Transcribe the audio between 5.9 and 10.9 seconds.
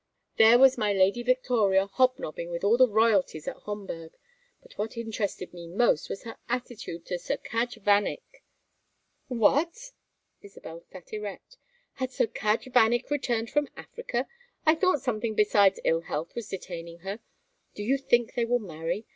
was her attitude to Sir Cadge Vanneck" "What?" Isabel